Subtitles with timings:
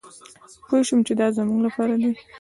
[0.67, 2.11] پوه شوم چې دا زمونږ لپاره دي.